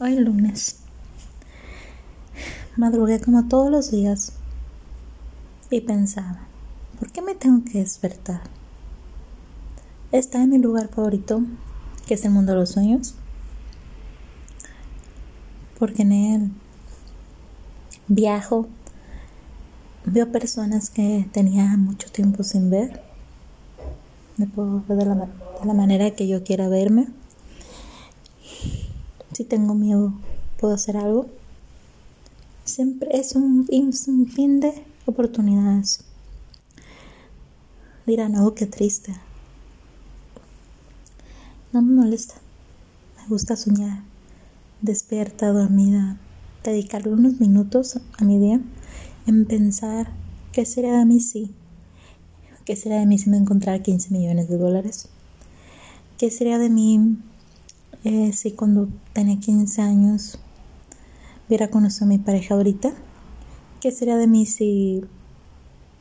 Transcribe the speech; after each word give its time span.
Hoy 0.00 0.14
lunes. 0.14 0.76
Madrugué 2.76 3.18
como 3.18 3.48
todos 3.48 3.68
los 3.68 3.90
días 3.90 4.32
y 5.70 5.80
pensaba, 5.80 6.38
¿por 7.00 7.10
qué 7.10 7.20
me 7.20 7.34
tengo 7.34 7.64
que 7.64 7.80
despertar? 7.80 8.42
Está 10.12 10.40
en 10.40 10.50
mi 10.50 10.58
lugar 10.58 10.86
favorito, 10.86 11.42
que 12.06 12.14
es 12.14 12.24
el 12.24 12.30
mundo 12.30 12.52
de 12.52 12.58
los 12.60 12.68
sueños, 12.68 13.16
porque 15.80 16.02
en 16.02 16.12
él 16.12 16.50
viajo, 18.06 18.68
veo 20.04 20.30
personas 20.30 20.90
que 20.90 21.28
tenía 21.32 21.76
mucho 21.76 22.08
tiempo 22.08 22.44
sin 22.44 22.70
ver, 22.70 23.02
me 24.36 24.46
puedo 24.46 24.80
ver 24.86 24.98
de 24.98 25.06
la, 25.06 25.14
de 25.16 25.66
la 25.66 25.74
manera 25.74 26.12
que 26.12 26.28
yo 26.28 26.44
quiera 26.44 26.68
verme 26.68 27.08
si 29.38 29.44
tengo 29.44 29.72
miedo, 29.72 30.14
puedo 30.58 30.74
hacer 30.74 30.96
algo. 30.96 31.26
Siempre 32.64 33.08
es 33.12 33.36
un, 33.36 33.68
fin 34.26 34.58
de 34.58 34.84
oportunidades. 35.06 36.00
Dirán, 38.04 38.34
oh, 38.34 38.52
qué 38.56 38.66
triste. 38.66 39.14
No 41.72 41.82
me 41.82 42.02
molesta. 42.02 42.34
Me 43.16 43.28
gusta 43.28 43.54
soñar. 43.54 44.02
Despierta, 44.82 45.52
dormida. 45.52 46.18
Dedicarle 46.64 47.12
unos 47.12 47.38
minutos 47.38 48.00
a 48.18 48.24
mi 48.24 48.40
día 48.40 48.60
en 49.28 49.46
pensar 49.46 50.10
qué 50.50 50.64
sería 50.64 50.98
de 50.98 51.04
mí 51.04 51.20
si. 51.20 51.54
¿Qué 52.64 52.74
sería 52.74 52.98
de 52.98 53.06
mí 53.06 53.18
si 53.18 53.30
me 53.30 53.36
encontrara 53.36 53.84
15 53.84 54.10
millones 54.12 54.48
de 54.48 54.58
dólares? 54.58 55.08
¿Qué 56.18 56.28
sería 56.28 56.58
de 56.58 56.70
mí 56.70 57.18
eh, 58.04 58.32
si 58.32 58.52
cuando 58.52 58.88
tenía 59.12 59.38
15 59.38 59.82
años 59.82 60.38
hubiera 61.48 61.68
conocido 61.68 62.06
a 62.06 62.08
mi 62.08 62.18
pareja 62.18 62.54
ahorita, 62.54 62.92
¿qué 63.80 63.90
sería 63.90 64.16
de 64.16 64.26
mí 64.26 64.46
si 64.46 65.04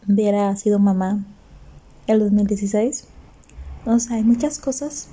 hubiera 0.07 0.55
sido 0.55 0.79
mamá 0.79 1.25
el 2.05 2.19
2016? 2.19 3.05
O 3.85 3.99
sea, 3.99 4.17
hay 4.17 4.23
muchas 4.23 4.59
cosas 4.59 5.09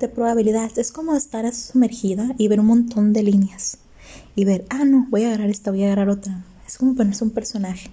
de 0.00 0.08
probabilidad. 0.08 0.70
Es 0.78 0.92
como 0.92 1.14
estar 1.14 1.52
sumergida 1.54 2.34
y 2.38 2.48
ver 2.48 2.60
un 2.60 2.66
montón 2.66 3.12
de 3.12 3.22
líneas. 3.22 3.78
Y 4.36 4.44
ver, 4.44 4.64
ah, 4.70 4.84
no, 4.84 5.06
voy 5.10 5.24
a 5.24 5.28
agarrar 5.28 5.50
esta, 5.50 5.70
voy 5.70 5.82
a 5.82 5.86
agarrar 5.86 6.08
otra. 6.08 6.44
Es 6.66 6.78
como 6.78 6.94
ponerse 6.94 7.24
un 7.24 7.30
personaje. 7.30 7.90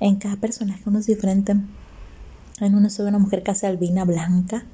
En 0.00 0.16
cada 0.16 0.36
personaje 0.36 0.82
uno 0.86 0.98
es 0.98 1.06
diferente. 1.06 1.56
En 2.60 2.74
uno 2.74 2.90
soy 2.90 3.06
una 3.06 3.18
mujer 3.18 3.42
casi 3.42 3.66
albina, 3.66 4.04
blanca, 4.04 4.64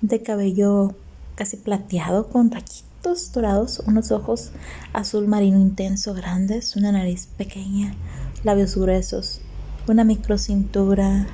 de 0.00 0.22
cabello 0.22 0.94
casi 1.34 1.56
plateado 1.56 2.28
con 2.28 2.50
rayitos 2.50 3.32
dorados, 3.32 3.82
unos 3.86 4.10
ojos 4.12 4.52
azul 4.92 5.26
marino 5.26 5.58
intenso 5.58 6.14
grandes, 6.14 6.76
una 6.76 6.92
nariz 6.92 7.26
pequeña, 7.26 7.94
labios 8.44 8.76
gruesos, 8.76 9.40
una 9.88 10.04
microcintura 10.04 11.26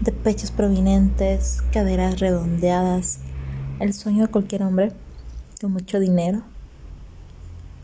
de 0.00 0.12
pechos 0.12 0.50
prominentes, 0.50 1.62
caderas 1.72 2.20
redondeadas, 2.20 3.18
el 3.80 3.92
sueño 3.92 4.26
de 4.26 4.30
cualquier 4.30 4.62
hombre 4.62 4.92
con 5.60 5.72
mucho 5.72 5.98
dinero, 5.98 6.42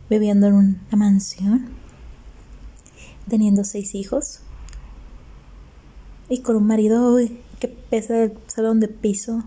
viviendo 0.08 0.46
en 0.46 0.54
una 0.54 0.96
mansión, 0.96 1.70
teniendo 3.28 3.64
seis 3.64 3.94
hijos 3.94 4.40
y 6.28 6.40
con 6.40 6.56
un 6.56 6.66
marido 6.66 7.16
que 7.58 7.68
pesa 7.68 8.24
el 8.24 8.38
salón 8.46 8.80
de 8.80 8.88
piso 8.88 9.42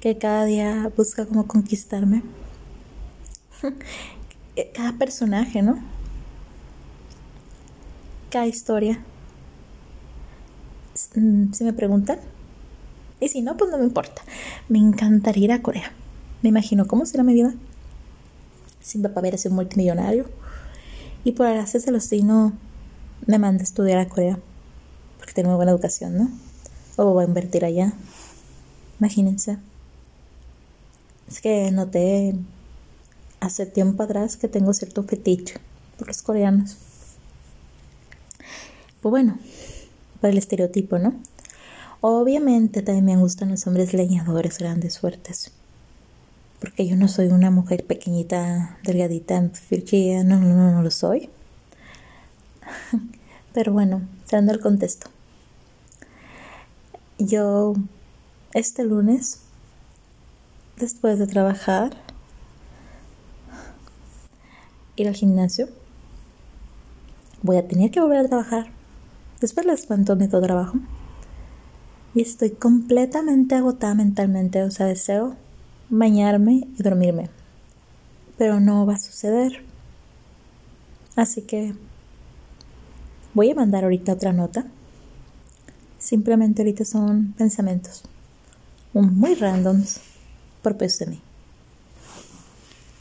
que 0.00 0.18
cada 0.18 0.44
día 0.44 0.90
busca 0.96 1.26
como 1.26 1.46
conquistarme. 1.46 2.22
cada 4.74 4.92
personaje, 4.92 5.62
¿no? 5.62 5.78
Cada 8.30 8.46
historia. 8.46 9.02
Mm, 11.14 11.52
si 11.52 11.64
me 11.64 11.72
preguntan. 11.72 12.18
Y 13.20 13.28
si 13.28 13.42
no, 13.42 13.56
pues 13.56 13.70
no 13.70 13.78
me 13.78 13.84
importa. 13.84 14.22
Me 14.68 14.78
encantaría 14.78 15.44
ir 15.44 15.52
a 15.52 15.62
Corea. 15.62 15.92
Me 16.42 16.50
imagino 16.50 16.86
cómo 16.86 17.06
será 17.06 17.22
mi 17.22 17.34
vida. 17.34 17.54
Si 18.80 18.98
mi 18.98 19.04
papá 19.04 19.20
hubiera 19.20 19.38
sido 19.38 19.54
multimillonario. 19.54 20.26
Y 21.24 21.32
por 21.32 21.48
gracias 21.48 21.86
del 21.86 21.94
destino 21.94 22.52
me 23.26 23.38
manda 23.38 23.62
a 23.62 23.64
estudiar 23.64 23.98
a 23.98 24.08
Corea. 24.08 24.38
Porque 25.18 25.32
tengo 25.32 25.48
muy 25.48 25.56
buena 25.56 25.72
educación, 25.72 26.16
¿no? 26.16 26.30
O 26.96 27.12
voy 27.12 27.24
a 27.24 27.26
invertir 27.28 27.64
allá. 27.64 27.92
Imagínense. 29.00 29.58
Es 31.28 31.40
que 31.40 31.70
noté 31.70 32.34
hace 33.40 33.66
tiempo 33.66 34.02
atrás 34.02 34.36
que 34.36 34.48
tengo 34.48 34.72
cierto 34.72 35.02
fetiche 35.02 35.54
por 35.98 36.08
los 36.08 36.22
coreanos. 36.22 36.76
Pues 39.00 39.10
bueno, 39.10 39.38
por 40.20 40.30
el 40.30 40.38
estereotipo, 40.38 40.98
¿no? 40.98 41.14
Obviamente 42.00 42.82
también 42.82 43.04
me 43.04 43.16
gustan 43.16 43.50
los 43.50 43.66
hombres 43.66 43.92
leñadores, 43.92 44.58
grandes, 44.58 44.98
fuertes. 44.98 45.52
Porque 46.60 46.86
yo 46.86 46.96
no 46.96 47.08
soy 47.08 47.28
una 47.28 47.50
mujer 47.50 47.84
pequeñita, 47.84 48.78
delgadita, 48.82 49.50
virgía, 49.70 50.24
no, 50.24 50.40
no, 50.40 50.54
no, 50.54 50.72
no 50.72 50.82
lo 50.82 50.90
soy. 50.90 51.30
Pero 53.52 53.72
bueno, 53.72 54.02
dando 54.30 54.52
el 54.52 54.60
contexto. 54.60 55.10
Yo 57.18 57.74
este 58.52 58.84
lunes 58.84 59.40
después 60.78 61.18
de 61.18 61.26
trabajar, 61.26 61.90
ir 64.96 65.08
al 65.08 65.14
gimnasio. 65.14 65.68
Voy 67.42 67.56
a 67.56 67.68
tener 67.68 67.90
que 67.90 68.00
volver 68.00 68.18
a 68.18 68.28
trabajar. 68.28 68.66
Después 69.40 69.66
les 69.66 69.86
cuento 69.86 70.16
mi 70.16 70.28
trabajo. 70.28 70.78
Y 72.14 72.22
estoy 72.22 72.50
completamente 72.50 73.54
agotada 73.54 73.94
mentalmente. 73.94 74.62
O 74.62 74.70
sea, 74.70 74.86
deseo 74.86 75.36
bañarme 75.90 76.66
y 76.78 76.82
dormirme. 76.82 77.28
Pero 78.38 78.60
no 78.60 78.86
va 78.86 78.94
a 78.94 78.98
suceder. 78.98 79.62
Así 81.14 81.42
que 81.42 81.74
voy 83.34 83.50
a 83.50 83.54
mandar 83.54 83.84
ahorita 83.84 84.14
otra 84.14 84.32
nota. 84.32 84.66
Simplemente 85.98 86.62
ahorita 86.62 86.84
son 86.84 87.32
pensamientos 87.36 88.04
muy 89.02 89.34
randoms 89.34 90.00
por 90.66 90.76
peso 90.76 91.04
de 91.04 91.12
mí. 91.12 91.25